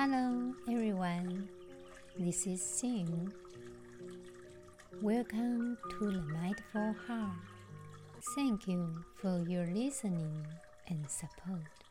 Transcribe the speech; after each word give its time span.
Hello, 0.00 0.54
everyone. 0.66 1.46
This 2.18 2.46
is 2.46 2.62
Xin. 2.62 3.30
Welcome 5.02 5.76
to 5.90 6.10
the 6.10 6.22
Mindful 6.22 6.94
Heart. 7.06 7.36
Thank 8.34 8.66
you 8.66 9.04
for 9.20 9.44
your 9.46 9.66
listening 9.66 10.46
and 10.88 11.04
support. 11.06 11.84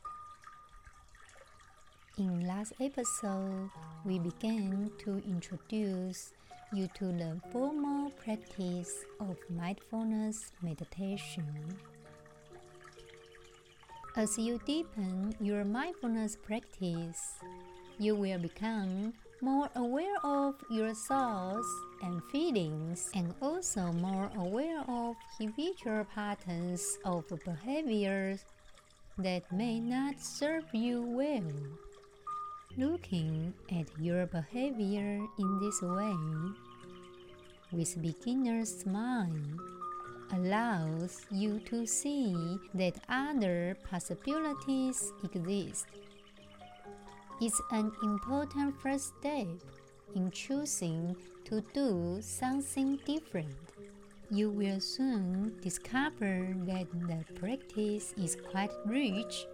In 2.18 2.48
last 2.48 2.74
episode, 2.82 3.70
we 4.04 4.18
began 4.18 4.90
to 5.06 5.22
introduce 5.30 6.34
you 6.74 6.88
to 6.96 7.06
the 7.14 7.40
formal 7.52 8.10
practice 8.10 9.06
of 9.20 9.38
mindfulness 9.52 10.52
meditation. 10.64 11.46
As 14.16 14.36
you 14.40 14.60
deepen 14.66 15.36
your 15.40 15.64
mindfulness 15.64 16.36
practice, 16.36 17.38
you 18.00 18.16
will 18.16 18.40
become 18.40 19.14
more 19.42 19.70
aware 19.76 20.16
of 20.24 20.56
your 20.70 20.94
thoughts 20.94 21.68
and 22.02 22.24
feelings, 22.32 23.10
and 23.14 23.34
also 23.42 23.92
more 23.92 24.32
aware 24.38 24.82
of 24.88 25.16
habitual 25.38 26.06
patterns 26.16 26.98
of 27.04 27.26
behaviors 27.46 28.46
that 29.18 29.52
may 29.52 29.80
not 29.80 30.20
serve 30.20 30.64
you 30.74 31.02
well. 31.02 31.52
Looking 32.78 33.54
at 33.72 33.88
your 34.00 34.26
behavior 34.28 35.20
in 35.38 35.60
this 35.60 35.82
way, 35.82 36.16
with 37.72 38.02
beginner's 38.02 38.86
mind, 38.86 39.60
allows 40.34 41.26
you 41.32 41.60
to 41.66 41.86
see 41.86 42.60
that 42.74 42.96
other 43.10 43.76
possibilities 43.90 45.12
exist 45.24 45.88
is 47.42 47.62
an 47.72 47.92
important 48.04 48.80
first 48.82 49.14
step 49.20 49.48
in 50.16 50.32
choosing 50.32 51.16
to 51.46 51.62
do 51.74 52.20
something 52.22 53.00
different. 53.06 53.56
You 54.30 54.50
will 54.50 54.80
soon 54.80 55.56
discover 55.62 56.54
that 56.66 56.88
the 56.92 57.24
practice 57.40 58.14
is 58.18 58.38
quite 58.52 58.72
rich 58.86 59.48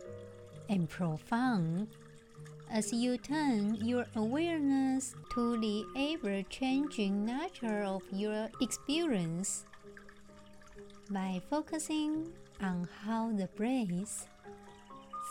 and 0.69 0.89
profound 0.89 1.87
as 2.71 2.91
you 2.91 3.17
turn 3.17 3.75
your 3.75 4.05
awareness 4.15 5.15
to 5.33 5.57
the 5.57 5.85
ever 5.95 6.41
changing 6.49 7.25
nature 7.25 7.83
of 7.83 8.01
your 8.11 8.49
experience 8.59 9.65
by 11.09 11.41
focusing 11.49 12.33
on 12.61 12.87
how 13.03 13.31
the 13.31 13.47
breath, 13.55 14.27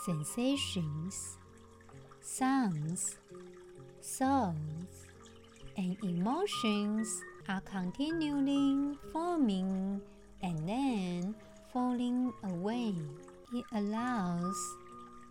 sensations, 0.05 1.37
sounds, 2.25 3.17
thoughts, 4.01 5.05
and 5.77 5.95
emotions 6.03 7.21
are 7.47 7.61
continually 7.61 8.97
forming 9.13 10.01
and 10.41 10.67
then 10.67 11.35
falling 11.71 12.33
away. 12.43 12.95
It 13.53 13.65
allows 13.73 14.57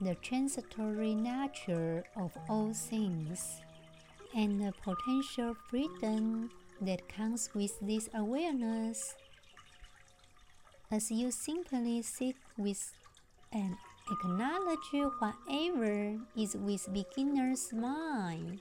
the 0.00 0.14
transitory 0.16 1.14
nature 1.14 2.04
of 2.16 2.30
all 2.48 2.72
things 2.72 3.60
and 4.34 4.60
the 4.60 4.72
potential 4.82 5.56
freedom 5.68 6.50
that 6.80 7.08
comes 7.08 7.50
with 7.54 7.78
this 7.80 8.08
awareness. 8.14 9.14
As 10.90 11.10
you 11.10 11.32
simply 11.32 12.02
sit 12.02 12.36
with 12.56 12.92
an 13.52 13.76
Acknowledge 14.10 15.12
whatever 15.18 16.18
is 16.36 16.56
with 16.56 16.92
beginner's 16.92 17.72
mind. 17.72 18.60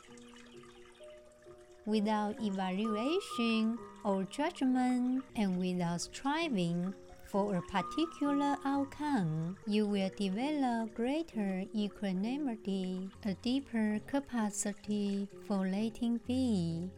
Without 1.86 2.42
evaluation 2.42 3.78
or 4.06 4.24
judgment 4.24 5.26
and 5.36 5.60
without 5.60 6.00
striving 6.00 6.94
for 7.26 7.56
a 7.56 7.62
particular 7.64 8.56
outcome, 8.64 9.58
you 9.68 9.86
will 9.86 10.10
develop 10.16 10.94
greater 10.94 11.66
equanimity, 11.76 13.10
a 13.26 13.34
deeper 13.42 14.00
capacity 14.08 15.28
for 15.46 15.68
letting 15.68 16.22
be. 16.26 16.90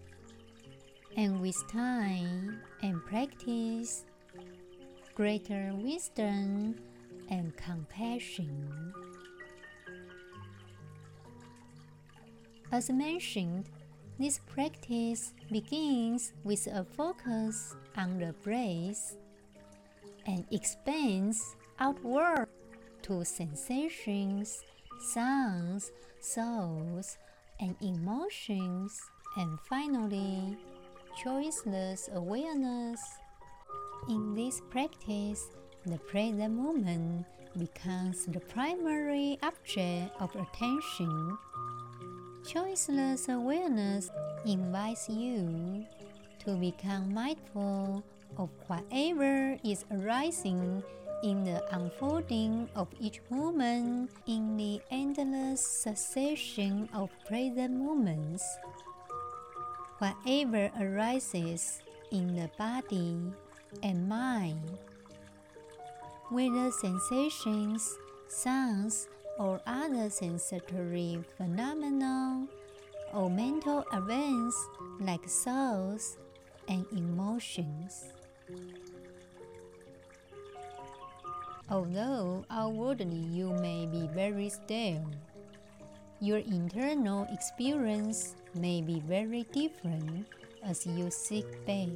And 1.17 1.41
with 1.41 1.57
time 1.67 2.59
and 2.83 3.03
practice, 3.05 4.05
greater 5.15 5.71
wisdom 5.73 6.75
and 7.29 7.55
compassion. 7.57 8.93
As 12.71 12.89
mentioned, 12.89 13.69
this 14.17 14.39
practice 14.47 15.33
begins 15.51 16.33
with 16.43 16.67
a 16.67 16.83
focus 16.83 17.75
on 17.97 18.17
the 18.17 18.33
breath 18.43 19.15
and 20.25 20.45
expands 20.51 21.55
outward 21.79 22.47
to 23.03 23.23
sensations, 23.23 24.63
sounds, 24.99 25.91
thoughts, 26.21 27.17
and 27.59 27.75
emotions, 27.81 28.99
and 29.37 29.59
finally, 29.69 30.57
choiceless 31.23 32.11
awareness. 32.13 33.01
In 34.09 34.33
this 34.33 34.61
practice, 34.69 35.49
the 35.85 35.97
present 36.09 36.53
moment 36.53 37.25
becomes 37.57 38.25
the 38.25 38.39
primary 38.39 39.37
object 39.43 40.09
of 40.19 40.33
attention. 40.35 41.37
Choiceless 42.41 43.29
awareness 43.29 44.09
invites 44.45 45.07
you 45.09 45.85
to 46.39 46.55
become 46.55 47.13
mindful 47.13 48.03
of 48.37 48.49
whatever 48.67 49.57
is 49.63 49.85
arising 49.91 50.83
in 51.23 51.43
the 51.43 51.61
unfolding 51.75 52.67
of 52.75 52.87
each 52.99 53.21
moment 53.29 54.09
in 54.25 54.57
the 54.57 54.81
endless 54.89 55.61
succession 55.61 56.89
of 56.93 57.09
present 57.27 57.73
moments. 57.73 58.43
Whatever 59.99 60.71
arises 60.81 61.81
in 62.11 62.35
the 62.35 62.49
body 62.57 63.21
and 63.81 64.09
mind 64.09 64.77
whether 66.29 66.71
sensations, 66.71 67.97
sounds, 68.27 69.07
or 69.37 69.61
other 69.67 70.09
sensory 70.09 71.19
phenomena, 71.37 72.47
or 73.13 73.29
mental 73.29 73.83
events 73.93 74.57
like 74.99 75.25
thoughts 75.25 76.17
and 76.67 76.85
emotions. 76.91 78.05
Although 81.69 82.45
outwardly 82.49 83.25
you 83.33 83.51
may 83.53 83.85
be 83.85 84.07
very 84.13 84.49
still, 84.49 85.01
your 86.19 86.39
internal 86.39 87.27
experience 87.31 88.35
may 88.53 88.81
be 88.81 88.99
very 89.01 89.43
different 89.51 90.27
as 90.63 90.85
you 90.85 91.09
seek 91.11 91.45
back 91.65 91.89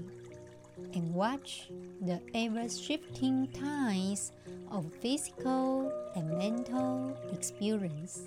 and 0.94 1.14
watch 1.14 1.70
the 2.02 2.20
ever 2.34 2.68
shifting 2.70 3.48
tides 3.54 4.32
of 4.72 4.86
physical 5.02 5.92
and 6.16 6.38
mental 6.38 7.18
experience. 7.34 8.22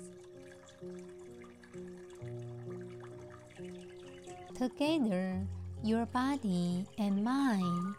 Together, 4.55 5.39
your 5.83 6.05
body 6.07 6.85
and 6.97 7.23
mind 7.23 7.95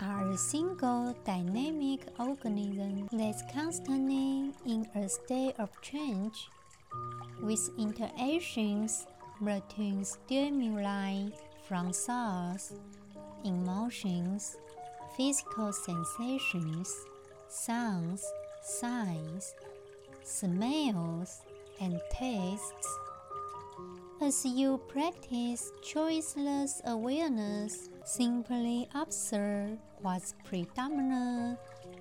are 0.00 0.30
a 0.30 0.36
single 0.38 1.16
dynamic 1.24 2.00
organism 2.18 3.08
that's 3.12 3.42
constantly 3.52 4.52
in 4.64 4.86
a 4.94 5.08
state 5.08 5.54
of 5.58 5.70
change 5.82 6.48
with 7.42 7.70
interactions 7.78 9.06
between 9.42 10.04
stimuli 10.04 11.28
from 11.68 11.92
source 11.92 12.72
emotions, 13.46 14.56
physical 15.16 15.72
sensations, 15.72 16.92
sounds, 17.48 18.24
sights, 18.62 19.54
smells, 20.24 21.42
and 21.80 22.00
tastes. 22.10 22.98
As 24.20 24.44
you 24.44 24.78
practice 24.88 25.70
choiceless 25.84 26.82
awareness, 26.84 27.88
simply 28.04 28.88
observe 28.94 29.78
what's 30.00 30.34
predominant 30.44 31.58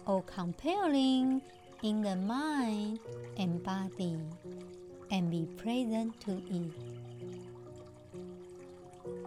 or 0.08 0.24
compelling 0.24 1.42
in 1.84 2.02
the 2.02 2.16
mind 2.16 3.00
and 3.38 3.62
body 3.62 4.18
and 5.12 5.30
be 5.30 5.46
present 5.58 6.20
to 6.22 6.32
it. 6.50 6.95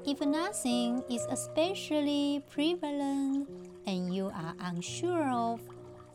If 0.08 0.22
nothing 0.22 1.04
is 1.10 1.26
especially 1.28 2.42
prevalent 2.48 3.46
and 3.86 4.14
you 4.14 4.32
are 4.32 4.54
unsure 4.58 5.28
of 5.28 5.60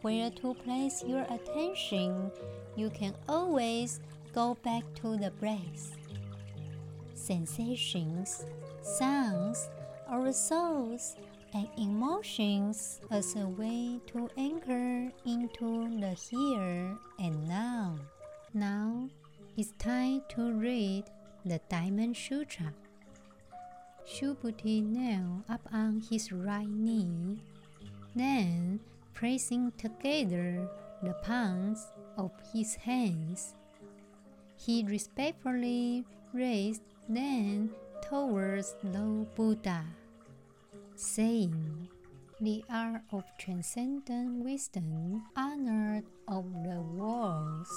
where 0.02 0.32
to 0.32 0.56
place 0.56 1.04
your 1.06 1.22
attention, 1.30 2.32
you 2.76 2.90
can 2.90 3.14
always 3.30 4.00
go 4.34 4.58
back 4.64 4.82
to 4.96 5.16
the 5.16 5.30
breath. 5.38 5.94
Sensations, 7.14 8.44
sounds, 8.82 9.70
our 10.10 10.32
thoughts 10.32 11.16
and 11.54 11.68
emotions 11.78 13.00
as 13.12 13.36
a 13.36 13.46
way 13.46 14.02
to 14.08 14.28
anchor 14.38 15.14
into 15.28 16.02
the 16.02 16.18
here 16.18 16.98
and 17.20 17.48
now. 17.48 18.00
Now 18.56 19.08
it's 19.56 19.74
time 19.78 20.24
to 20.30 20.52
read 20.52 21.04
the 21.46 21.62
Diamond 21.70 22.18
Sutra. 22.18 22.74
Subhuti 24.06 24.84
knelt 24.84 25.50
up 25.50 25.68
on 25.72 26.02
his 26.02 26.32
right 26.32 26.68
knee, 26.68 27.42
then 28.16 28.80
pressing 29.14 29.72
together 29.78 30.68
the 31.02 31.14
palms 31.24 31.88
of 32.18 32.32
his 32.54 32.76
hands, 32.76 33.56
he 34.56 34.84
respectfully 34.88 36.06
raised 36.34 36.82
them 37.10 37.70
towards 38.02 38.76
the 38.84 39.26
Buddha, 39.36 39.84
saying, 40.96 41.88
The 42.40 42.64
art 42.70 43.02
of 43.12 43.24
transcendent 43.38 44.44
wisdom, 44.44 45.24
honored 45.36 46.06
of 46.28 46.46
the 46.64 46.82
worlds, 46.82 47.72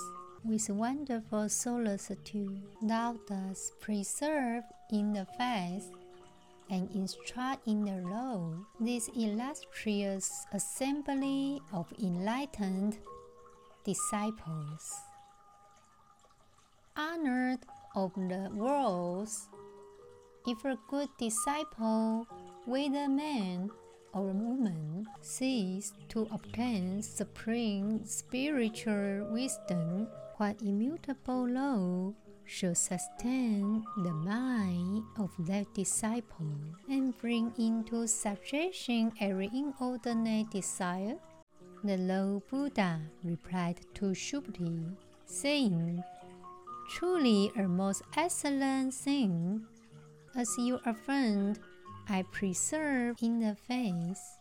with 0.45 0.69
wonderful 0.71 1.49
solicitude, 1.49 2.63
thou 2.83 3.17
dost 3.27 3.79
preserve 3.81 4.65
in 4.93 5.13
the 5.13 5.27
faith 5.39 5.91
and 6.71 6.91
instruct 6.95 7.67
in 7.67 7.85
the 7.85 7.99
law 8.09 8.53
this 8.81 9.09
illustrious 9.17 10.47
assembly 10.53 11.61
of 11.73 11.93
enlightened 12.03 12.99
disciples. 13.85 14.95
Honored 16.97 17.61
of 17.95 18.13
the 18.15 18.51
worlds, 18.53 19.49
if 20.47 20.65
a 20.65 20.79
good 20.89 21.09
disciple, 21.19 22.27
whether 22.65 23.09
man 23.09 23.71
or 24.13 24.33
woman, 24.33 25.07
seeks 25.21 25.93
to 26.09 26.27
obtain 26.33 27.03
supreme 27.03 28.05
spiritual 28.05 29.29
wisdom, 29.31 30.09
what 30.37 30.61
immutable 30.63 31.49
law 31.49 32.13
should 32.47 32.77
sustain 32.77 33.85
the 33.99 34.13
mind 34.13 35.03
of 35.19 35.31
that 35.47 35.73
disciple 35.75 36.55
and 36.89 37.17
bring 37.19 37.53
into 37.59 38.07
subjection 38.07 39.13
every 39.21 39.51
inordinate 39.53 40.51
desire? 40.51 41.17
The 41.85 41.97
Lord 41.99 42.47
Buddha 42.49 43.01
replied 43.23 43.81
to 43.95 44.07
Subhuti, 44.15 44.97
saying, 45.25 46.03
Truly 46.89 47.51
a 47.57 47.69
most 47.69 48.03
excellent 48.17 48.95
thing, 48.95 49.67
as 50.37 50.49
you 50.57 50.79
affirmed, 50.87 51.59
I 52.09 52.23
preserve 52.31 53.17
in 53.21 53.41
the 53.41 53.57
face 53.57 54.39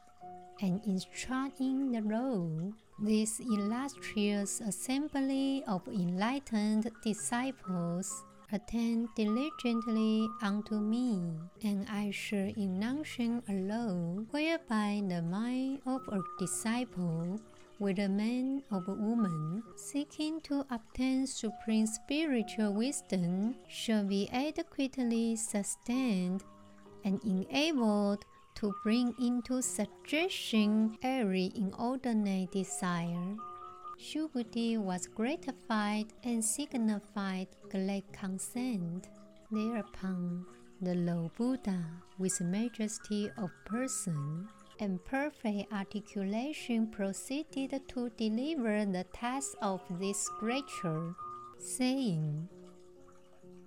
and 0.62 0.80
instruct 0.86 1.60
in 1.60 1.92
the 1.92 2.02
law. 2.02 2.72
This 2.98 3.42
illustrious 3.42 4.62
assembly 4.62 5.64
of 5.68 5.86
enlightened 5.86 6.90
disciples 7.04 8.24
attend 8.54 9.10
diligently 9.16 10.30
unto 10.42 10.80
me, 10.80 11.22
and 11.62 11.86
I 11.90 12.12
shall 12.12 12.54
enunciate 12.56 13.44
a 13.50 13.54
law 13.54 14.24
whereby 14.32 15.04
the 15.10 15.22
mind 15.22 15.82
of 15.86 16.08
a 16.08 16.22
disciple, 16.40 17.38
whether 17.80 18.08
man 18.08 18.64
or 18.72 18.80
woman, 18.88 19.62
seeking 19.76 20.40
to 20.42 20.66
obtain 20.72 21.28
supreme 21.28 21.88
spiritual 21.88 22.74
wisdom, 22.74 23.56
shall 23.68 24.06
be 24.06 24.30
adequately 24.32 25.36
sustained 25.36 26.46
and 27.04 27.22
enabled 27.26 28.24
to 28.56 28.74
bring 28.84 29.14
into 29.20 29.62
suggestion 29.62 30.98
every 31.04 31.52
inordinate 31.56 32.52
desire. 32.52 33.36
Subhuti 34.00 34.78
was 34.78 35.08
gratified 35.08 36.08
and 36.24 36.44
signified 36.44 37.48
glad 37.70 38.04
consent. 38.12 39.08
Thereupon, 39.52 40.46
the 40.82 40.96
Lord 40.96 41.32
Buddha, 41.38 41.86
with 42.18 42.42
majesty 42.42 43.30
of 43.38 43.50
person 43.66 44.48
and 44.80 45.04
perfect 45.06 45.72
articulation, 45.72 46.88
proceeded 46.88 47.88
to 47.88 48.10
deliver 48.18 48.86
the 48.86 49.06
task 49.14 49.54
of 49.62 49.82
this 50.00 50.28
creature, 50.40 51.16
saying, 51.58 52.50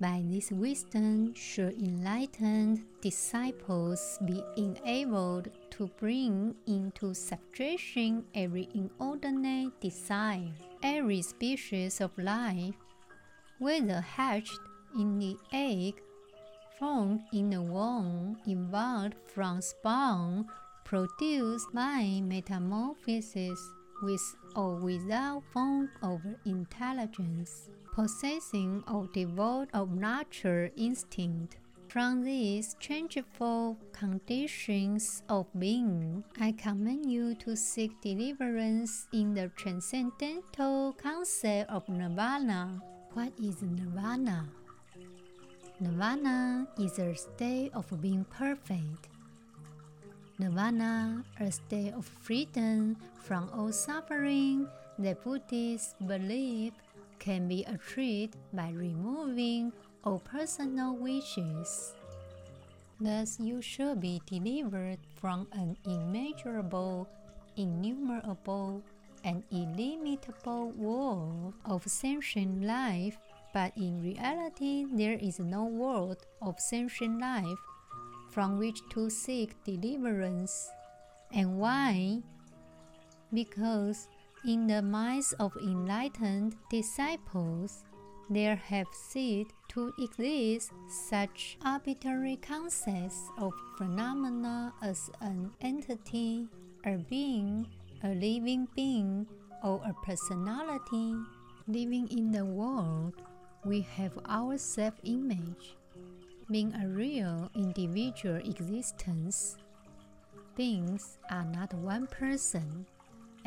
by 0.01 0.23
this 0.27 0.51
wisdom 0.53 1.35
should 1.35 1.75
enlightened 1.83 2.85
disciples 3.01 4.19
be 4.25 4.43
enabled 4.57 5.49
to 5.71 5.91
bring 5.99 6.55
into 6.67 7.15
subjection 7.15 8.25
every 8.35 8.69
inordinate 8.75 9.81
desire, 9.81 10.53
every 10.83 11.23
species 11.23 12.01
of 12.01 12.17
life, 12.17 12.75
whether 13.59 14.01
hatched 14.01 14.61
in 14.95 15.19
the 15.19 15.37
egg, 15.53 16.01
formed 16.79 17.21
in 17.33 17.51
the 17.51 17.61
womb, 17.61 18.39
evolved 18.47 19.15
from 19.27 19.61
spawn, 19.61 20.47
produced 20.85 21.67
by 21.75 22.21
metamorphosis, 22.23 23.61
with 24.03 24.37
or 24.55 24.77
without 24.77 25.43
form 25.53 25.91
of 26.03 26.21
intelligence 26.45 27.69
possessing 27.93 28.83
or 28.89 29.09
devoid 29.13 29.69
of 29.73 29.91
natural 29.91 30.71
instinct. 30.77 31.57
From 31.89 32.23
these 32.23 32.77
changeful 32.79 33.79
conditions 33.93 35.23
of 35.29 35.47
being, 35.59 36.23
I 36.39 36.53
command 36.53 37.11
you 37.11 37.35
to 37.37 37.57
seek 37.57 37.99
deliverance 38.03 39.09
in 39.13 39.33
the 39.33 39.49
transcendental 39.57 40.93
concept 40.93 41.71
of 41.71 41.89
nirvana. 41.89 42.79
What 43.15 43.33
is 43.43 43.63
nirvana? 43.63 44.49
Nirvana 45.81 46.69
is 46.79 46.99
a 46.99 47.15
state 47.15 47.71
of 47.73 47.87
being 48.03 48.25
perfect. 48.25 49.09
Nirvana, 50.39 51.25
a 51.41 51.51
state 51.51 51.95
of 51.95 52.05
freedom 52.05 52.97
from 53.23 53.49
all 53.55 53.73
suffering 53.73 54.69
the 54.99 55.15
Buddhists 55.15 55.95
believe 56.07 56.73
can 57.19 57.49
be 57.49 57.65
achieved 57.65 58.37
by 58.53 58.71
removing 58.71 59.73
all 60.05 60.19
personal 60.21 60.97
wishes. 60.97 61.95
Thus, 63.01 63.39
you 63.41 63.63
shall 63.63 63.95
be 63.95 64.21
delivered 64.27 64.99
from 65.21 65.47
an 65.53 65.77
immeasurable, 65.85 67.09
innumerable, 67.57 68.83
and 69.25 69.43
illimitable 69.51 70.71
world 70.73 71.55
of 71.65 71.87
sentient 71.87 72.63
life, 72.65 73.19
but 73.53 73.73
in 73.77 74.03
reality, 74.03 74.87
there 74.93 75.19
is 75.21 75.39
no 75.39 75.65
world 75.65 76.27
of 76.43 76.59
sentient 76.61 77.21
life 77.21 77.59
from 78.31 78.59
which 78.59 78.81
to 78.91 79.11
seek 79.11 79.55
deliverance. 79.65 80.71
And 81.33 81.59
why? 81.59 82.23
Because 83.33 84.09
in 84.45 84.67
the 84.67 84.83
minds 84.83 85.33
of 85.41 85.57
enlightened 85.57 86.57
disciples, 86.71 87.85
there 88.31 88.57
have 88.57 88.87
ceased 88.93 89.53
to 89.69 89.93
exist 89.99 90.71
such 91.09 91.59
arbitrary 91.65 92.37
concepts 92.37 93.31
of 93.39 93.53
phenomena 93.77 94.73
as 94.83 95.11
an 95.21 95.51
entity, 95.61 96.47
a 96.85 96.97
being, 97.11 97.67
a 98.05 98.09
living 98.09 98.69
being, 98.77 99.27
or 99.65 99.81
a 99.85 99.95
personality. 100.05 101.15
Living 101.67 102.09
in 102.09 102.31
the 102.31 102.45
world, 102.45 103.15
we 103.65 103.81
have 103.81 104.19
our 104.27 104.57
self 104.57 104.95
image, 105.05 105.77
being 106.51 106.73
a 106.75 106.89
real 106.89 107.51
individual 107.55 108.37
existence. 108.37 109.57
Beings 110.57 111.19
are 111.31 111.45
not 111.45 111.75
one 111.75 112.07
person 112.07 112.87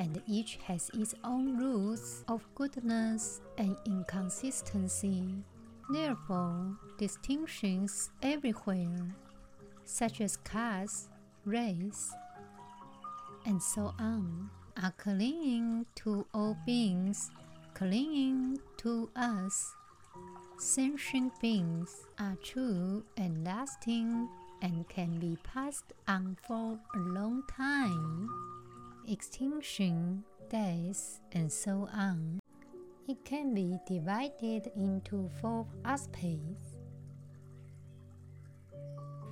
and 0.02 0.20
each 0.26 0.58
has 0.66 0.90
its 0.96 1.14
own 1.24 1.56
rules 1.60 2.26
of 2.28 2.44
goodness 2.56 3.40
and 3.60 3.78
inconsistency. 3.86 5.36
Therefore, 5.92 6.76
distinctions 6.98 8.10
everywhere, 8.24 9.14
such 9.86 10.20
as 10.20 10.38
caste, 10.38 11.10
race, 11.46 12.12
and 13.46 13.62
so 13.62 13.94
on, 14.00 14.50
are 14.82 14.94
clinging 14.98 15.86
to 15.98 16.26
all 16.34 16.58
beings, 16.66 17.30
clinging 17.76 18.58
to 18.78 19.08
us. 19.16 19.76
Sentient 20.58 21.40
beings 21.40 22.08
are 22.18 22.38
true 22.42 23.04
and 23.18 23.46
lasting 23.46 24.28
and 24.64 24.90
can 24.90 25.20
be 25.20 25.38
passed 25.44 25.94
on 26.08 26.38
for 26.48 26.80
a 26.96 27.00
long 27.00 27.44
time 27.56 28.30
extinction, 29.08 30.24
death, 30.50 31.20
and 31.32 31.52
so 31.52 31.88
on. 31.94 32.40
It 33.08 33.24
can 33.26 33.54
be 33.54 33.78
divided 33.88 34.72
into 34.76 35.30
four 35.42 35.66
aspects. 35.84 36.76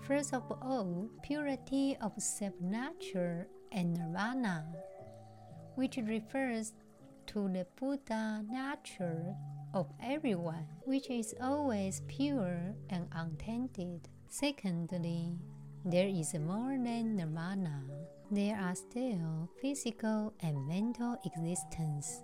First 0.01 0.33
of 0.33 0.51
all, 0.51 1.07
purity 1.21 1.95
of 2.01 2.13
self 2.17 2.53
nature 2.59 3.47
and 3.71 3.93
nirvana, 3.93 4.65
which 5.75 5.97
refers 5.97 6.73
to 7.27 7.47
the 7.47 7.67
Buddha 7.79 8.43
nature 8.49 9.35
of 9.73 9.85
everyone, 10.01 10.65
which 10.85 11.09
is 11.11 11.35
always 11.39 12.01
pure 12.07 12.73
and 12.89 13.07
untainted. 13.11 14.09
Secondly, 14.27 15.37
there 15.85 16.07
is 16.07 16.33
more 16.33 16.75
than 16.77 17.15
nirvana. 17.15 17.83
There 18.31 18.55
are 18.55 18.75
still 18.75 19.49
physical 19.59 20.33
and 20.41 20.67
mental 20.67 21.17
existence 21.25 22.21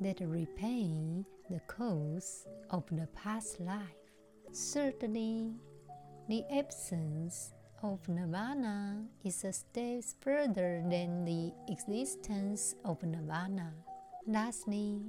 that 0.00 0.20
repay 0.20 1.24
the 1.50 1.58
cause 1.66 2.46
of 2.70 2.84
the 2.92 3.08
past 3.08 3.58
life. 3.58 3.98
Certainly, 4.52 5.54
the 6.28 6.44
absence 6.52 7.52
of 7.82 8.08
nirvana 8.08 9.06
is 9.24 9.42
a 9.42 9.52
step 9.52 10.04
further 10.20 10.84
than 10.88 11.24
the 11.24 11.52
existence 11.66 12.76
of 12.84 13.02
nirvana. 13.02 13.74
Lastly, 14.24 15.02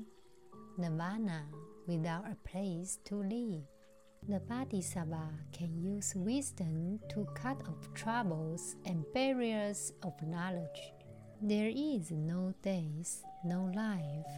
nirvana 0.79 1.45
without 1.85 2.25
a 2.25 2.37
place 2.49 2.97
to 3.05 3.15
live. 3.17 3.78
The 4.27 4.39
Bodhisattva 4.41 5.29
can 5.51 5.81
use 5.81 6.13
wisdom 6.15 6.99
to 7.09 7.25
cut 7.33 7.61
off 7.67 7.93
troubles 7.95 8.75
and 8.85 9.03
barriers 9.13 9.93
of 10.03 10.13
knowledge. 10.21 10.93
There 11.41 11.71
is 11.73 12.11
no 12.11 12.53
death, 12.61 13.23
no 13.43 13.71
life. 13.73 14.33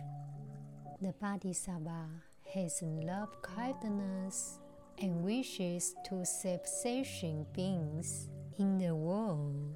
The 1.01 1.13
Bodhisattva 1.19 2.05
has 2.53 2.81
love 2.83 3.41
kindness 3.41 4.59
and 5.00 5.23
wishes 5.23 5.95
to 6.05 6.25
save 6.25 6.65
sentient 6.65 7.51
beings 7.53 8.29
in 8.59 8.77
the 8.77 8.95
world. 8.95 9.75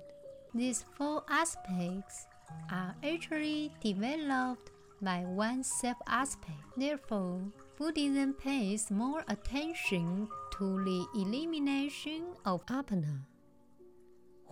These 0.53 0.85
four 0.97 1.23
aspects 1.29 2.27
are 2.71 2.95
actually 3.03 3.73
developed 3.81 4.71
by 5.01 5.25
one 5.25 5.63
self 5.63 5.97
aspect. 6.07 6.61
Therefore, 6.77 7.41
Buddhism 7.77 8.33
pays 8.33 8.89
more 8.89 9.25
attention 9.27 10.29
to 10.57 10.83
the 10.85 11.05
elimination 11.13 12.23
of 12.45 12.65
upadana. 12.67 13.25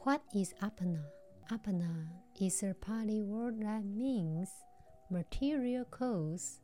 What 0.04 0.22
is 0.36 0.54
upadana? 0.62 1.06
Upadana 1.50 2.08
is 2.42 2.64
a 2.64 2.74
Pali 2.74 3.22
word 3.22 3.62
that 3.62 3.86
means 3.86 4.50
material 5.10 5.86
cause, 5.86 6.60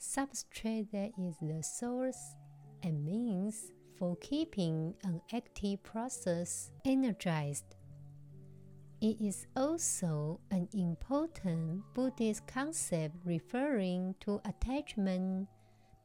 substrate 0.00 0.90
that 0.92 1.10
is 1.20 1.36
the 1.42 1.62
source 1.62 2.34
and 2.82 3.04
means 3.04 3.70
for 3.98 4.16
keeping 4.22 4.94
an 5.04 5.20
active 5.34 5.82
process 5.82 6.70
energized. 6.86 7.76
It 9.02 9.20
is 9.20 9.46
also 9.54 10.40
an 10.50 10.66
important 10.72 11.82
Buddhist 11.92 12.46
concept 12.46 13.16
referring 13.26 14.14
to 14.20 14.40
attachment, 14.46 15.48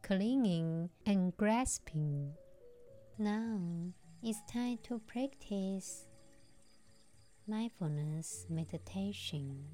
clinging, 0.06 0.88
and 1.08 1.36
grasping. 1.36 2.32
Now 3.18 3.60
it's 4.22 4.38
time 4.48 4.78
to 4.84 5.00
practice 5.00 6.06
mindfulness 7.48 8.46
meditation. 8.48 9.66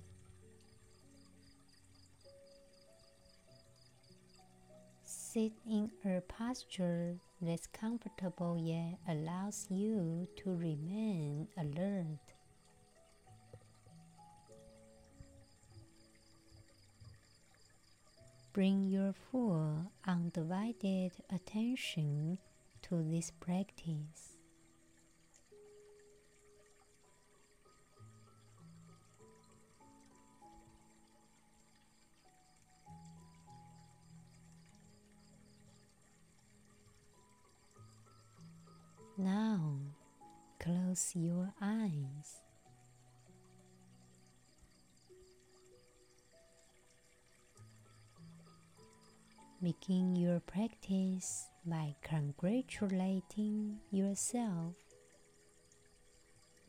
Sit 5.03 5.51
in 5.69 5.91
a 6.05 6.21
posture 6.21 7.17
that's 7.41 7.67
comfortable 7.67 8.57
yet 8.57 8.99
allows 9.09 9.67
you 9.69 10.29
to 10.37 10.55
remain 10.55 11.49
alert. 11.57 12.19
Bring 18.53 18.87
your 18.87 19.13
full, 19.13 19.93
undivided 20.05 21.13
attention 21.29 22.37
to 22.81 23.01
this 23.01 23.31
practice. 23.31 24.39
Now, 39.17 39.77
close 40.59 41.13
your 41.15 41.53
eyes. 41.61 42.41
Begin 49.63 50.15
your 50.15 50.39
practice 50.39 51.47
by 51.63 51.93
congratulating 52.01 53.77
yourself 53.91 54.73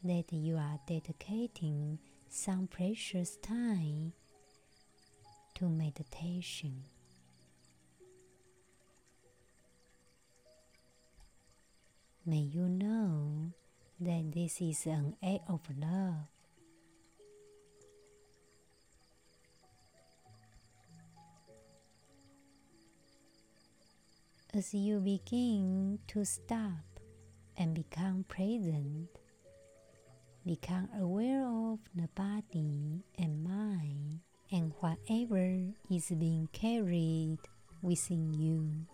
that 0.04 0.30
you 0.30 0.58
are 0.58 0.78
dedicating 0.86 1.98
some 2.28 2.66
precious 2.66 3.36
time 3.36 4.12
to 5.54 5.70
meditation. 5.70 6.84
May 12.26 12.40
you 12.40 12.68
know 12.68 13.52
that 14.00 14.32
this 14.34 14.60
is 14.60 14.84
an 14.84 15.16
act 15.22 15.48
of 15.48 15.60
love 15.78 16.26
as 24.54 24.74
you 24.74 25.00
begin 25.00 25.98
to 26.06 26.24
stop 26.26 27.00
and 27.56 27.74
become 27.74 28.22
present, 28.28 29.08
become 30.44 30.90
aware 31.00 31.46
of 31.46 31.78
the 31.94 32.08
body 32.14 33.02
and 33.16 33.42
mind 33.42 34.20
and 34.50 34.74
whatever 34.80 35.72
is 35.90 36.12
being 36.18 36.48
carried 36.52 37.38
within 37.80 38.34
you. 38.34 38.84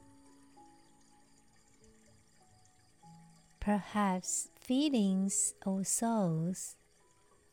Perhaps 3.58 4.50
feelings 4.60 5.54
or 5.66 5.82
thoughts 5.82 6.76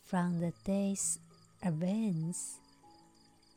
from 0.06 0.40
the 0.40 0.54
day's 0.64 1.20
events 1.64 2.60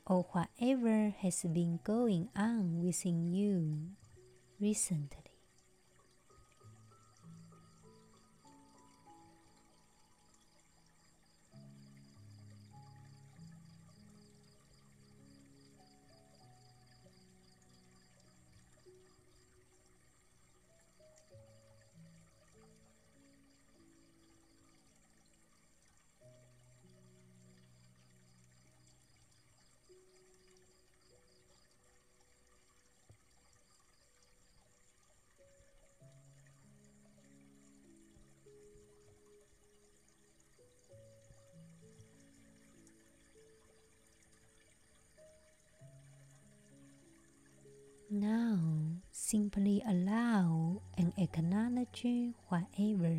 or 0.07 0.25
whatever 0.33 1.12
has 1.21 1.43
been 1.43 1.81
going 1.85 2.31
on 2.35 2.81
within 2.83 3.31
you 3.31 3.98
recently. 4.61 5.27
Simply 49.28 49.82
allow 49.87 50.80
and 50.97 51.12
acknowledge 51.18 52.32
whatever 52.49 53.12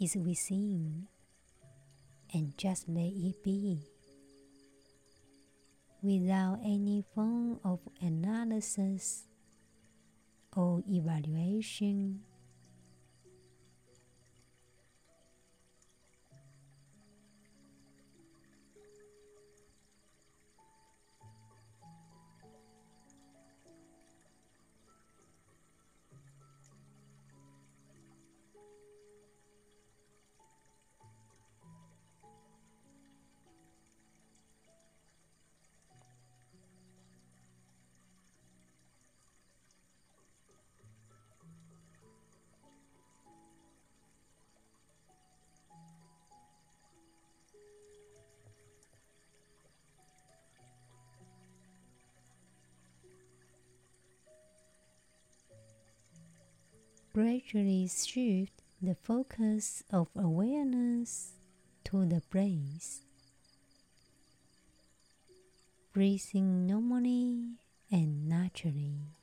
is 0.00 0.16
within 0.16 1.06
and 2.34 2.50
just 2.58 2.88
let 2.88 3.14
it 3.14 3.38
be 3.44 3.78
without 6.02 6.58
any 6.64 7.04
form 7.14 7.60
of 7.62 7.78
analysis 8.02 9.28
or 10.56 10.82
evaluation. 10.90 12.18
Gradually 57.20 57.86
shift 57.86 58.62
the 58.80 58.94
focus 58.94 59.84
of 59.92 60.08
awareness 60.16 61.34
to 61.84 62.06
the 62.06 62.22
breath. 62.30 63.04
Breathing 65.92 66.66
normally 66.66 67.58
and 67.92 68.26
naturally. 68.26 69.19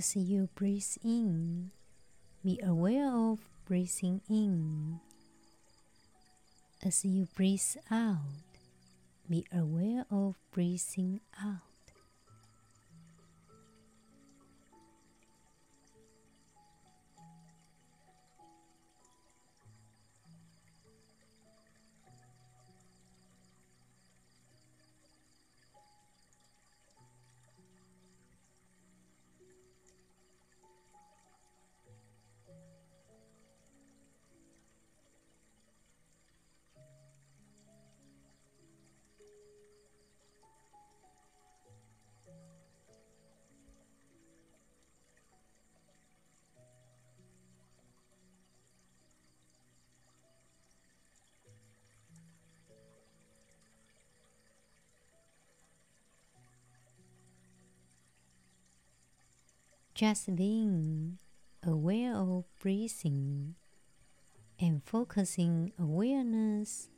As 0.00 0.16
you 0.16 0.48
breathe 0.54 0.96
in, 1.04 1.72
be 2.42 2.58
aware 2.64 3.12
of 3.12 3.40
breathing 3.66 4.22
in. 4.30 4.98
As 6.82 7.04
you 7.04 7.28
breathe 7.36 7.60
out, 7.90 8.16
be 9.28 9.44
aware 9.52 10.06
of 10.10 10.36
breathing 10.52 11.20
out. 11.38 11.69
Just 60.00 60.34
being 60.34 61.18
aware 61.62 62.16
of 62.16 62.44
breathing 62.58 63.56
and 64.58 64.82
focusing 64.82 65.74
awareness 65.78 66.88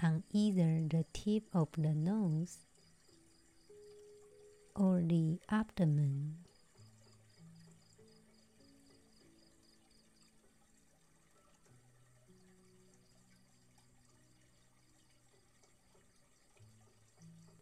on 0.00 0.22
either 0.30 0.86
the 0.88 1.04
tip 1.12 1.42
of 1.52 1.70
the 1.76 1.92
nose 1.92 2.58
or 4.76 5.00
the 5.00 5.40
abdomen. 5.50 6.36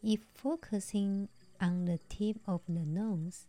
If 0.03 0.19
focusing 0.35 1.27
on 1.59 1.85
the 1.85 1.97
tip 2.07 2.37
of 2.45 2.61
the 2.69 2.85
nose, 2.85 3.47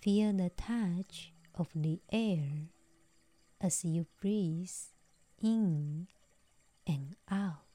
Feel 0.00 0.32
the 0.32 0.50
touch 0.50 1.34
of 1.54 1.68
the 1.74 2.00
air 2.10 2.70
as 3.60 3.84
you 3.84 4.06
breathe 4.18 4.70
in 5.42 6.08
and 6.86 7.16
out. 7.30 7.69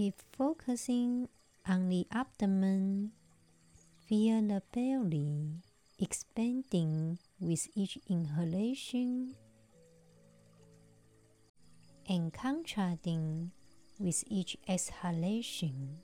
If 0.00 0.14
focusing 0.30 1.28
on 1.66 1.88
the 1.88 2.06
abdomen, 2.12 3.10
feel 4.06 4.40
the 4.42 4.62
belly 4.70 5.58
expanding 5.98 7.18
with 7.40 7.66
each 7.74 7.98
inhalation 8.08 9.34
and 12.08 12.32
contracting 12.32 13.50
with 13.98 14.22
each 14.28 14.56
exhalation. 14.68 15.98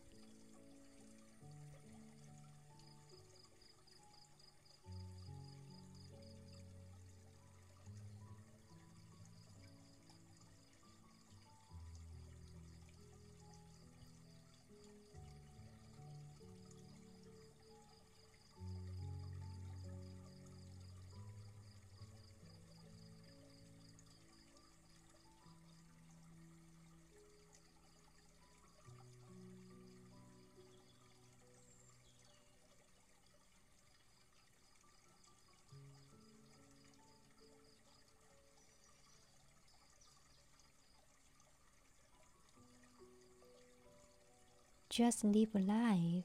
Just 44.94 45.24
live 45.24 45.52
life 45.56 46.22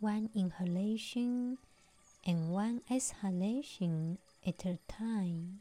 one 0.00 0.28
inhalation 0.34 1.58
and 2.26 2.50
one 2.50 2.80
exhalation 2.90 4.18
at 4.44 4.66
a 4.66 4.80
time. 4.88 5.60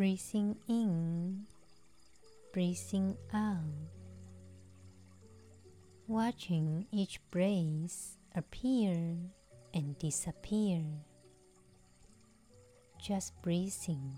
Breathing 0.00 0.56
in, 0.66 1.44
breathing 2.54 3.14
out, 3.34 3.60
watching 6.08 6.86
each 6.90 7.20
breath 7.30 8.16
appear 8.34 9.18
and 9.74 9.98
disappear. 9.98 10.82
Just 12.98 13.34
breathing. 13.42 14.16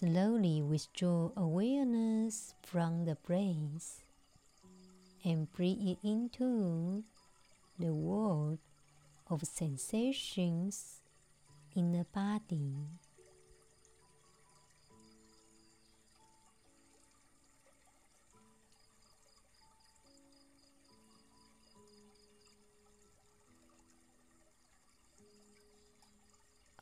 Slowly 0.00 0.62
withdraw 0.62 1.30
awareness 1.36 2.54
from 2.62 3.04
the 3.04 3.16
breath 3.16 4.02
and 5.22 5.52
bring 5.52 5.86
it 5.86 5.98
into 6.02 7.04
the 7.78 7.92
world 7.92 8.58
of 9.28 9.42
sensations 9.42 11.02
in 11.76 11.92
the 11.92 12.06
body. 12.14 12.76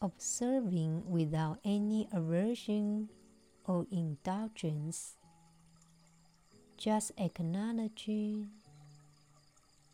Observing 0.00 1.02
without 1.10 1.58
any 1.64 2.08
aversion 2.12 3.08
or 3.64 3.86
indulgence, 3.90 5.16
just 6.76 7.12
acknowledging 7.18 8.48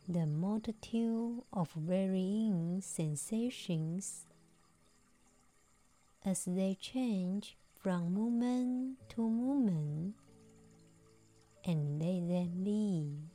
the 0.09 0.27
multitude 0.27 1.43
of 1.53 1.71
varying 1.75 2.81
sensations 2.83 4.27
as 6.25 6.45
they 6.45 6.77
change 6.81 7.57
from 7.81 8.15
moment 8.15 8.99
to 9.09 9.29
moment 9.29 10.15
and 11.65 11.99
let 11.99 12.29
them 12.29 12.65
be. 12.65 13.34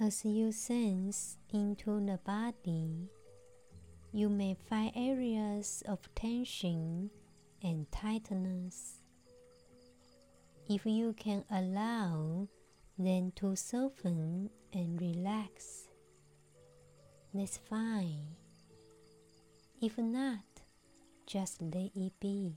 As 0.00 0.24
you 0.24 0.52
sense 0.52 1.38
into 1.50 1.98
the 1.98 2.20
body, 2.24 3.10
you 4.12 4.28
may 4.28 4.56
find 4.68 4.92
areas 4.94 5.82
of 5.88 5.98
tension 6.14 7.10
and 7.64 7.90
tightness. 7.90 9.00
If 10.68 10.86
you 10.86 11.14
can 11.14 11.44
allow 11.50 12.46
them 12.96 13.32
to 13.36 13.56
soften 13.56 14.50
and 14.72 15.00
relax, 15.00 15.88
that's 17.34 17.58
fine. 17.58 18.36
If 19.82 19.98
not, 19.98 20.44
just 21.26 21.60
let 21.60 21.90
it 21.96 22.12
be. 22.20 22.54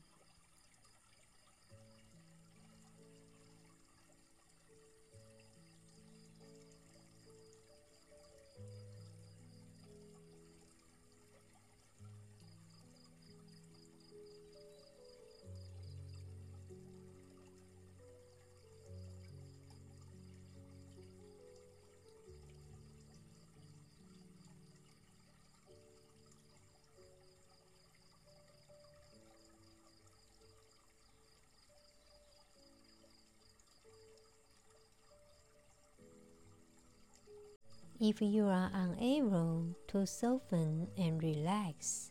If 38.03 38.19
you 38.19 38.47
are 38.47 38.71
unable 38.73 39.75
to 39.89 40.07
soften 40.07 40.87
and 40.97 41.21
relax, 41.21 42.09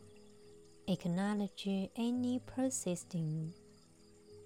acknowledge 0.86 1.66
any 1.96 2.40
persisting 2.46 3.52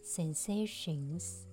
sensations 0.02 1.44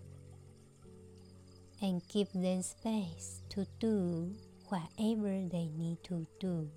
and 1.82 2.02
give 2.08 2.32
them 2.32 2.62
space 2.62 3.42
to 3.50 3.68
do 3.82 4.34
whatever 4.70 5.50
they 5.52 5.68
need 5.76 6.02
to 6.06 6.26
do. 6.40 6.70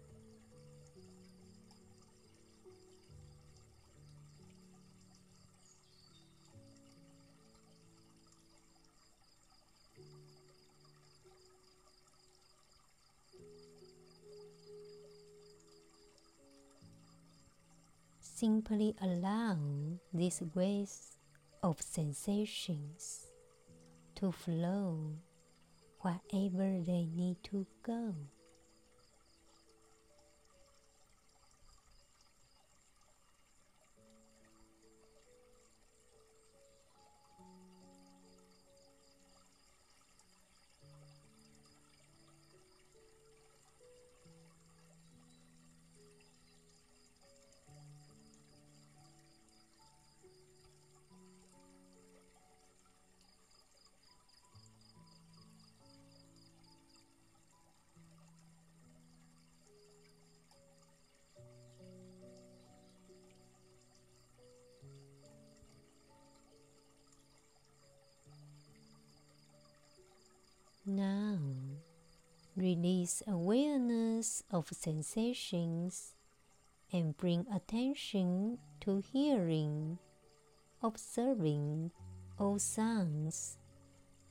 Simply 18.35 18.97
allow 19.01 19.57
these 20.13 20.43
waves 20.57 21.19
of 21.63 21.81
sensations 21.81 23.29
to 24.17 24.33
flow 24.33 25.15
wherever 26.01 26.83
they 26.83 27.07
need 27.15 27.37
to 27.45 27.65
go. 27.85 28.13
Release 72.85 73.23
awareness 73.27 74.45
of 74.51 74.69
sensations 74.71 76.15
and 76.93 77.17
bring 77.17 77.47
attention 77.51 78.59
to 78.79 79.03
hearing 79.11 79.99
observing 80.83 81.91
all 82.39 82.59
sounds 82.59 83.57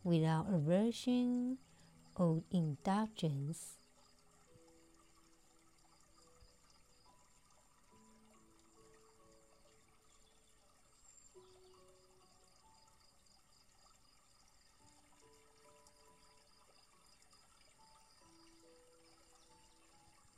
without 0.04 0.46
aversion 0.54 1.58
or 2.16 2.44
indulgence. 2.52 3.80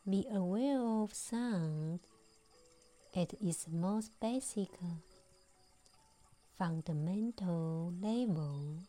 Be 0.07 0.23
aware 0.31 0.79
of 0.79 1.15
sound 1.15 1.99
at 3.15 3.33
its 3.41 3.65
most 3.71 4.11
basic, 4.19 4.69
fundamental 6.59 7.91
level. 7.99 8.83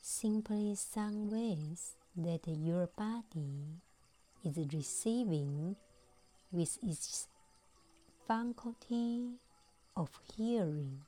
Simply 0.00 0.76
sound 0.76 1.32
waves 1.32 1.94
that 2.16 2.46
your 2.46 2.86
body 2.86 3.80
is 4.44 4.56
receiving 4.72 5.74
with 6.52 6.78
its 6.80 7.26
faculty 8.28 9.40
of 9.96 10.08
hearing. 10.36 11.00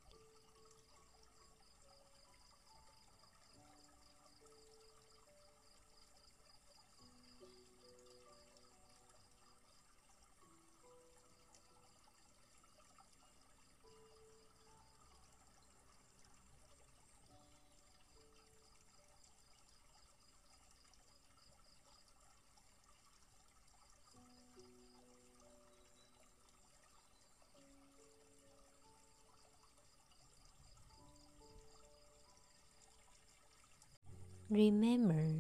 Remember, 34.55 35.35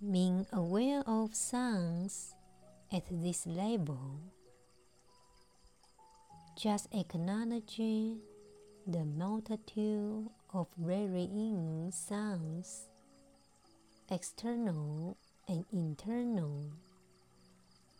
being 0.00 0.46
aware 0.50 1.02
of 1.06 1.34
sounds 1.34 2.34
at 2.90 3.04
this 3.10 3.46
level, 3.46 4.20
just 6.56 6.88
acknowledge 6.94 7.76
the 7.76 9.04
multitude 9.04 10.30
of 10.54 10.66
varying 10.78 11.92
sounds, 11.92 12.88
external 14.10 15.18
and 15.46 15.66
internal, 15.70 16.72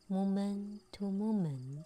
moment 0.08 0.80
to 0.92 1.10
moment. 1.10 1.84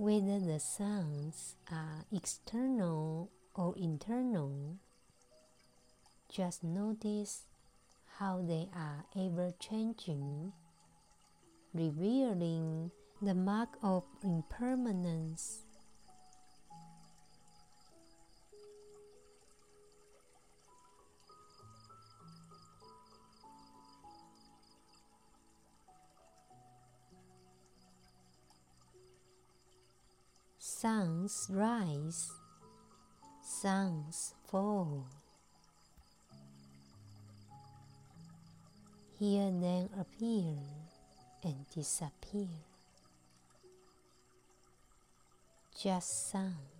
Whether 0.00 0.40
the 0.40 0.58
sounds 0.58 1.56
are 1.70 2.06
external 2.10 3.30
or 3.54 3.74
internal. 3.76 4.78
Just 6.32 6.64
notice 6.64 7.42
how 8.16 8.40
they 8.40 8.70
are 8.74 9.04
ever 9.14 9.52
changing, 9.60 10.54
revealing 11.74 12.90
the 13.20 13.34
mark 13.34 13.76
of 13.82 14.04
impermanence. 14.24 15.64
Suns 30.80 31.46
rise, 31.50 32.30
suns 33.42 34.32
fall. 34.48 35.04
Here 39.18 39.52
then 39.60 39.90
appear 40.00 40.56
and 41.44 41.68
disappear. 41.68 42.48
Just 45.78 46.30
sounds. 46.30 46.79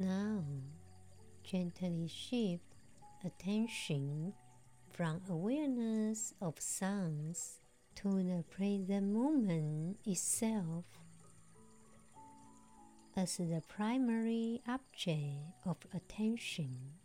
Now, 0.00 0.42
gently 1.44 2.08
shift 2.08 2.64
attention 3.22 4.32
from 4.90 5.20
awareness 5.28 6.32
of 6.40 6.58
sounds 6.58 7.60
to 7.96 8.08
the 8.22 8.42
present 8.48 9.12
moment 9.12 9.98
itself 10.06 10.86
as 13.14 13.36
the 13.36 13.62
primary 13.68 14.62
object 14.66 15.66
of 15.66 15.76
attention. 15.92 16.99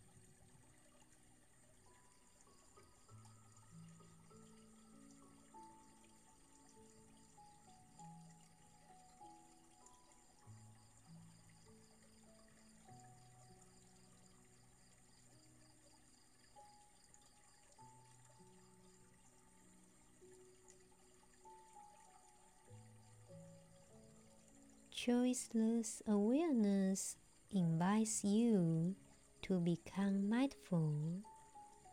Choiceless 24.96 26.00
awareness 26.08 27.16
invites 27.50 28.24
you 28.24 28.94
to 29.42 29.60
become 29.60 30.26
mindful 30.26 31.20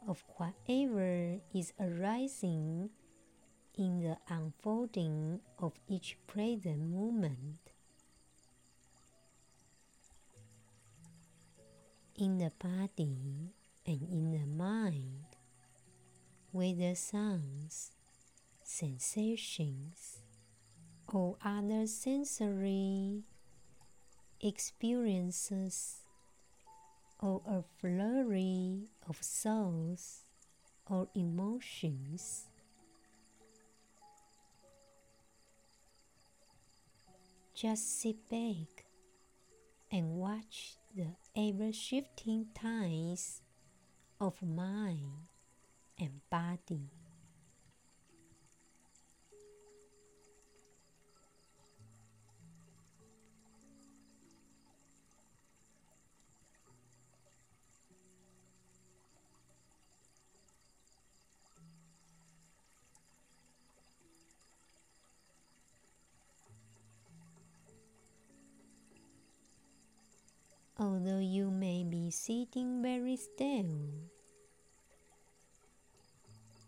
of 0.08 0.24
whatever 0.38 1.38
is 1.54 1.74
arising 1.82 2.90
in 3.78 4.00
the 4.00 4.16
unfolding 4.30 5.42
of 5.60 5.74
each 5.90 6.18
present 6.28 6.80
moment. 6.80 7.60
In 12.16 12.38
the 12.38 12.54
body 12.58 13.52
and 13.86 14.02
in 14.10 14.32
the 14.32 14.46
mind, 14.46 15.26
with 16.54 16.78
whether 16.78 16.96
sounds, 16.96 17.92
sensations, 18.64 20.23
or 21.14 21.38
other 21.46 21.86
sensory 21.86 23.22
experiences 24.42 25.98
or 27.20 27.42
a 27.48 27.64
flurry 27.80 28.90
of 29.08 29.18
thoughts 29.18 30.24
or 30.88 31.08
emotions. 31.16 32.48
Just 37.56 38.02
sit 38.02 38.28
back 38.30 38.86
and 39.92 40.16
watch 40.16 40.76
the 40.96 41.06
ever 41.38 41.72
shifting 41.72 42.48
tides 42.56 43.42
of 44.20 44.42
mind 44.42 45.30
and 46.00 46.20
body. 46.32 47.03
Although 70.84 71.24
you 71.24 71.50
may 71.50 71.82
be 71.82 72.12
sitting 72.12 72.84
very 72.84 73.16
still, 73.16 73.72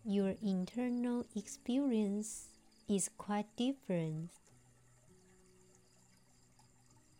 your 0.05 0.33
internal 0.41 1.25
experience 1.35 2.47
is 2.87 3.09
quite 3.17 3.47
different. 3.57 4.31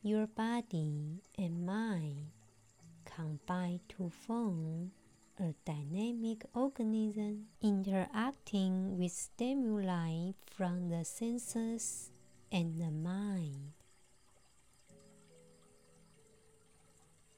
Your 0.02 0.28
body 0.28 1.20
and 1.38 1.66
mind 1.66 2.32
combine 3.04 3.82
to 3.98 4.10
form 4.10 4.92
a 5.38 5.52
dynamic 5.66 6.46
organism 6.54 7.48
interacting 7.62 8.98
with 8.98 9.12
stimuli 9.12 10.32
from 10.48 10.88
the 10.88 11.04
senses 11.04 12.12
and 12.54 12.80
the 12.80 12.92
mind. 12.92 13.75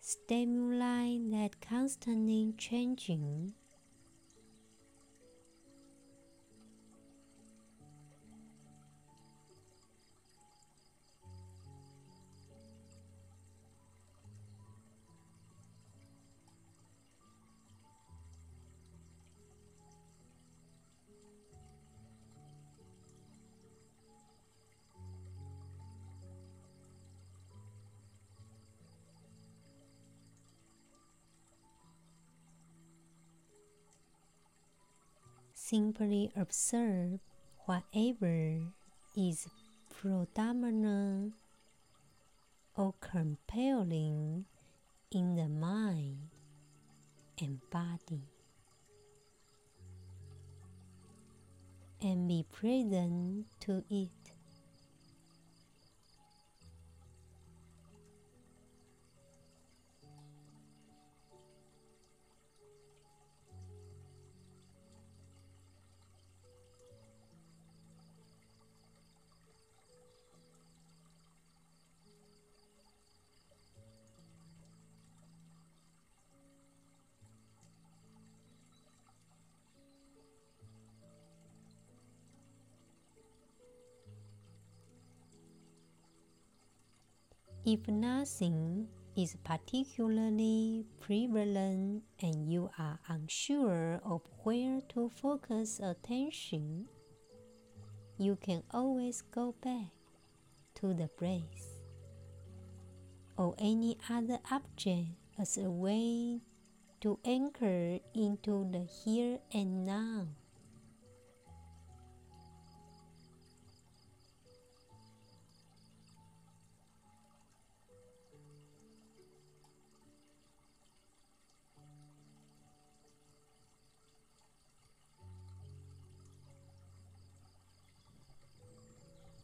Stimuli 0.09 1.17
that 1.31 1.59
constantly 1.59 2.53
changing 2.57 3.55
Simply 35.69 36.31
observe 36.33 37.19
whatever 37.65 38.71
is 39.17 39.49
predominant 39.89 41.33
or 42.77 42.93
compelling 43.01 44.45
in 45.11 45.35
the 45.35 45.49
mind 45.49 46.29
and 47.41 47.59
body. 47.69 48.23
And 52.01 52.29
be 52.29 52.45
present 52.49 53.47
to 53.59 53.83
it. 53.89 54.26
If 87.67 87.85
nothing 87.89 88.87
is 89.17 89.35
particularly 89.43 90.85
prevalent 91.01 92.03
and 92.21 92.49
you 92.49 92.71
are 92.79 92.97
unsure 93.09 93.99
of 94.05 94.21
where 94.43 94.79
to 94.95 95.09
focus 95.09 95.81
attention, 95.83 96.87
you 98.17 98.37
can 98.37 98.63
always 98.71 99.21
go 99.21 99.53
back 99.59 99.91
to 100.75 100.93
the 100.93 101.09
breath 101.19 101.83
or 103.35 103.53
any 103.59 103.97
other 104.09 104.39
object 104.49 105.19
as 105.37 105.57
a 105.57 105.69
way 105.69 106.39
to 107.01 107.19
anchor 107.25 107.99
into 108.15 108.63
the 108.71 108.87
here 109.03 109.39
and 109.51 109.83
now. 109.83 110.27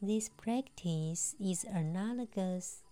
This 0.06 0.28
practice 0.28 1.34
is 1.40 1.64
analogous 1.64 2.84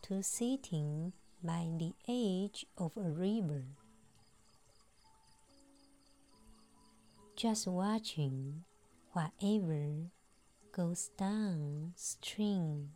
to 0.00 0.22
sitting 0.22 1.12
by 1.42 1.68
the 1.76 1.92
edge 2.08 2.64
of 2.78 2.96
a 2.96 3.10
river, 3.10 3.66
just 7.36 7.66
watching 7.66 8.64
whatever 9.12 10.08
goes 10.72 11.10
downstream. 11.18 12.92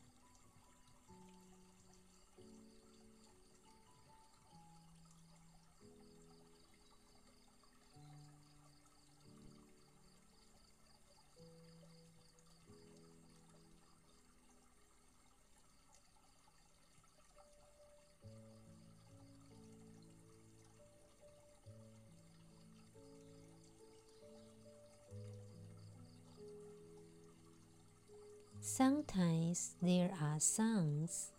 There 29.80 30.10
are 30.20 30.40
sounds, 30.40 31.30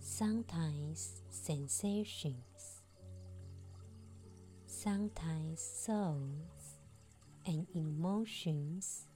sometimes 0.00 1.22
sensations, 1.30 2.82
sometimes 4.66 5.60
thoughts 5.86 6.78
and 7.46 7.66
emotions. 7.74 9.06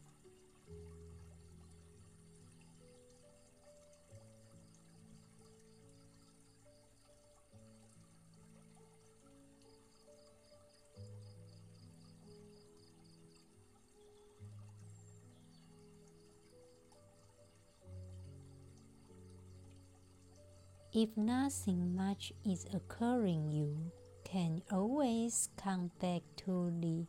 If 20.95 21.17
nothing 21.17 21.97
much 21.97 22.35
is 22.45 22.67
occurring, 22.75 23.51
you 23.51 23.93
can 24.25 24.61
always 24.71 25.49
come 25.57 25.91
back 25.99 26.21
to 26.45 26.71
the 26.81 27.07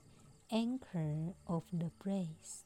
anchor 0.49 1.33
of 1.47 1.63
the 1.73 1.91
breath. 2.01 2.63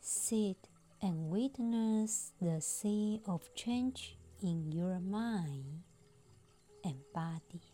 Sit 0.00 0.68
and 1.02 1.28
witness 1.28 2.30
the 2.40 2.60
sea 2.60 3.20
of 3.26 3.52
change 3.56 4.16
in 4.40 4.70
your 4.70 5.00
mind 5.00 5.82
and 6.84 6.98
body. 7.12 7.71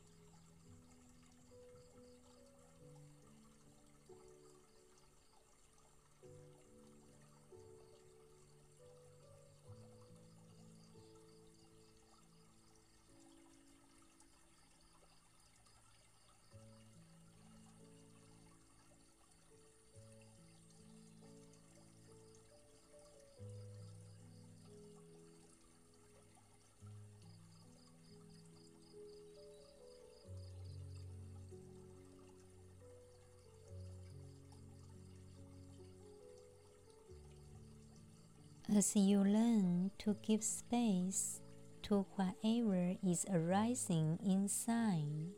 As 38.77 38.95
you 38.95 39.25
learn 39.25 39.93
to 40.01 40.15
give 40.23 40.45
space 40.45 41.41
to 41.85 42.05
whatever 42.17 42.97
is 43.03 43.25
arising 43.33 44.19
inside 44.23 45.33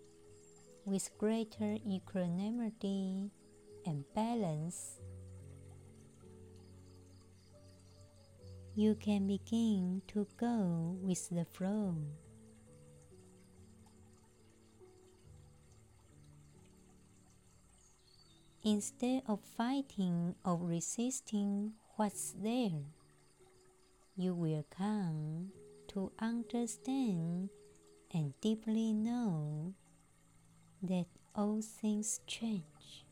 with 0.84 1.16
greater 1.16 1.78
equanimity 1.88 3.30
and 3.86 4.04
balance, 4.16 4.98
you 8.74 8.96
can 8.96 9.28
begin 9.28 10.02
to 10.08 10.26
go 10.36 10.98
with 11.00 11.30
the 11.30 11.44
flow. 11.44 11.94
Instead 18.64 19.22
of 19.28 19.38
fighting 19.56 20.34
or 20.44 20.56
resisting 20.56 21.74
what's 21.94 22.34
there, 22.42 22.82
you 24.20 24.34
will 24.34 24.66
come 24.76 25.50
to 25.88 26.12
understand 26.18 27.48
and 28.12 28.34
deeply 28.40 28.92
know 28.92 29.72
that 30.82 31.06
all 31.34 31.62
things 31.62 32.20
change. 32.26 33.06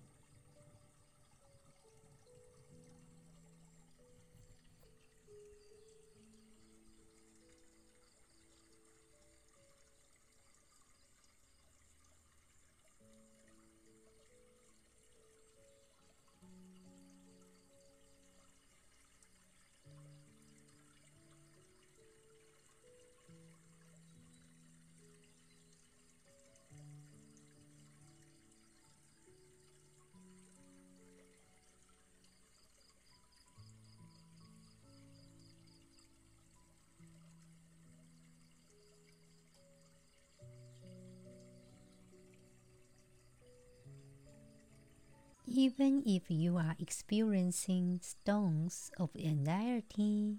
Even 45.58 46.04
if 46.06 46.30
you 46.30 46.56
are 46.56 46.76
experiencing 46.78 47.98
storms 48.00 48.92
of 48.96 49.10
anxiety, 49.18 50.36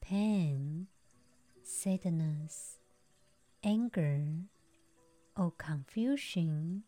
pain, 0.00 0.86
sadness, 1.62 2.78
anger, 3.62 4.24
or 5.36 5.52
confusion, 5.58 6.84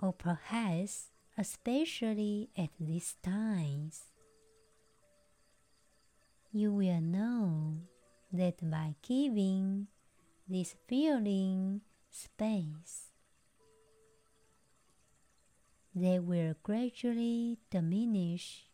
or 0.00 0.12
perhaps 0.12 1.10
especially 1.36 2.50
at 2.56 2.70
these 2.78 3.16
times, 3.20 4.02
you 6.52 6.70
will 6.70 7.00
know 7.00 7.78
that 8.32 8.62
by 8.70 8.94
giving 9.02 9.88
this 10.46 10.76
feeling 10.86 11.80
space, 12.12 13.07
they 16.00 16.18
will 16.18 16.54
gradually 16.62 17.58
diminish. 17.70 18.67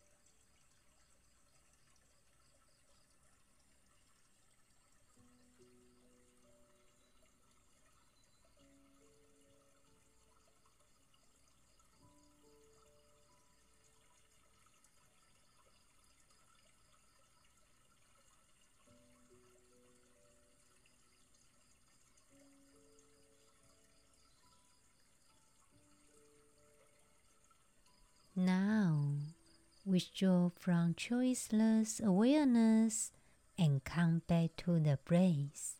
Withdraw 29.95 30.49
from 30.59 30.93
choiceless 30.93 32.03
awareness 32.03 33.13
and 33.57 33.81
come 33.85 34.21
back 34.27 34.49
to 34.57 34.77
the 34.77 34.99
breath. 35.05 35.79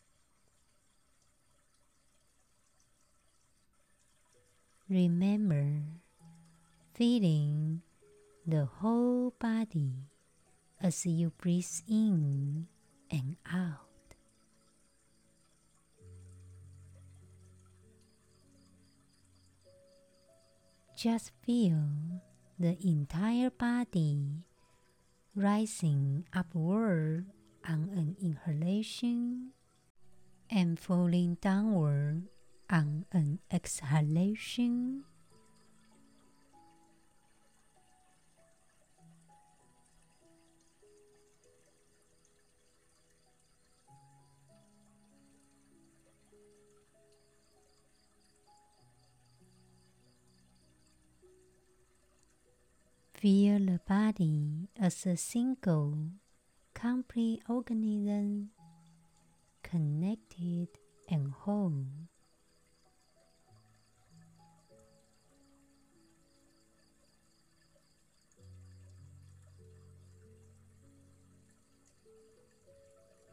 Remember 4.88 5.84
feeling 6.93 7.82
the 8.47 8.63
whole 8.80 9.34
body 9.38 9.91
as 10.80 11.05
you 11.05 11.32
breathe 11.32 11.66
in 11.89 12.68
and 13.11 13.36
out. 13.51 14.16
Just 20.95 21.32
feel 21.45 22.24
the 22.58 22.78
entire 22.86 23.49
body 23.49 24.43
rising 25.36 26.26
upward 26.34 27.26
on 27.68 27.89
an 27.91 28.16
inhalation 28.22 29.51
and 30.49 30.80
falling 30.80 31.38
downward 31.41 32.24
on 32.70 33.06
an 33.12 33.39
exhalation. 33.51 35.03
Feel 53.26 53.57
the 53.57 53.80
body 53.88 54.69
as 54.80 55.03
a 55.07 55.17
single, 55.17 55.97
complete 56.76 57.41
organism, 57.49 58.51
connected 59.63 60.67
and 61.09 61.32
whole. 61.32 61.88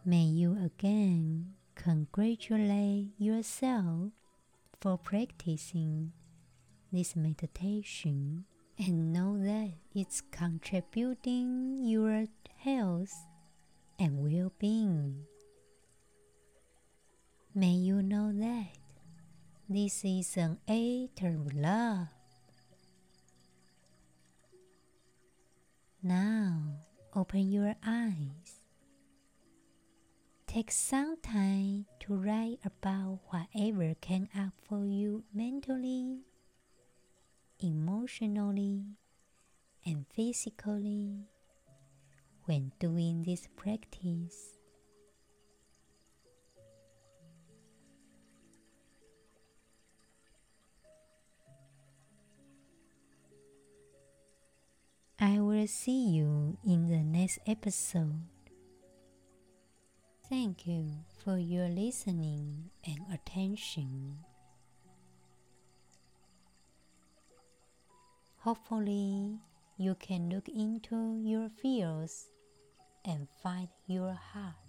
May 0.06 0.24
you 0.24 0.56
again 0.64 1.52
congratulate 1.74 3.10
yourself 3.18 4.12
for 4.80 4.96
practicing 4.96 6.12
this 6.90 7.14
meditation 7.14 8.46
and 8.84 9.12
know 9.12 9.38
that 9.38 9.70
it's 9.94 10.20
contributing 10.32 11.78
your 11.84 12.26
health 12.58 13.14
and 13.96 14.18
well-being. 14.18 15.24
May 17.54 17.74
you 17.78 18.02
know 18.02 18.32
that 18.32 18.70
this 19.68 20.04
is 20.04 20.36
an 20.36 20.58
act 20.66 21.22
of 21.22 21.54
love. 21.54 22.08
Now 26.02 26.62
open 27.14 27.52
your 27.52 27.76
eyes. 27.86 28.60
Take 30.48 30.72
some 30.72 31.16
time 31.22 31.86
to 32.00 32.14
write 32.14 32.58
about 32.64 33.20
whatever 33.28 33.94
came 34.00 34.28
up 34.36 34.54
for 34.68 34.84
you 34.84 35.22
mentally 35.32 36.22
emotionally 37.62 38.84
and 39.84 40.06
physically 40.14 41.26
when 42.44 42.72
doing 42.78 43.22
this 43.22 43.48
practice. 43.56 44.58
I 55.18 55.38
will 55.38 55.68
see 55.68 56.08
you 56.08 56.58
in 56.66 56.88
the 56.88 56.98
next 56.98 57.38
episode. 57.46 58.26
Thank 60.28 60.66
you 60.66 61.04
for 61.22 61.38
your 61.38 61.68
listening 61.68 62.70
and 62.84 62.98
attention. 63.12 64.24
Hopefully, 68.42 69.38
you 69.76 69.94
can 69.94 70.28
look 70.28 70.48
into 70.48 71.16
your 71.22 71.48
fears 71.48 72.26
and 73.04 73.28
find 73.40 73.68
your 73.86 74.14
heart. 74.14 74.61